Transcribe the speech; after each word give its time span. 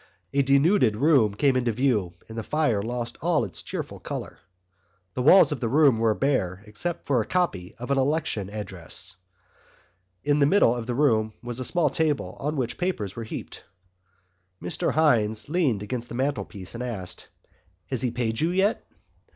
A 0.33 0.41
denuded 0.41 0.95
room 0.95 1.35
came 1.35 1.55
into 1.55 1.71
view 1.71 2.15
and 2.27 2.35
the 2.35 2.41
fire 2.41 2.81
lost 2.81 3.19
all 3.21 3.45
its 3.45 3.61
cheerful 3.61 3.99
colour. 3.99 4.39
The 5.13 5.21
walls 5.21 5.51
of 5.51 5.59
the 5.59 5.69
room 5.69 5.99
were 5.99 6.15
bare 6.15 6.63
except 6.65 7.05
for 7.05 7.21
a 7.21 7.25
copy 7.27 7.75
of 7.75 7.91
an 7.91 7.99
election 7.99 8.49
address. 8.49 9.15
In 10.23 10.39
the 10.39 10.47
middle 10.47 10.75
of 10.75 10.87
the 10.87 10.95
room 10.95 11.33
was 11.43 11.59
a 11.59 11.63
small 11.63 11.91
table 11.91 12.35
on 12.39 12.55
which 12.55 12.79
papers 12.79 13.15
were 13.15 13.25
heaped. 13.25 13.63
Mr 14.59 14.93
Hynes 14.93 15.49
leaned 15.49 15.83
against 15.83 16.09
the 16.09 16.15
mantelpiece 16.15 16.73
and 16.73 16.81
asked: 16.81 17.27
"Has 17.91 18.01
he 18.01 18.09
paid 18.09 18.41
you 18.41 18.49
yet?" 18.49 18.83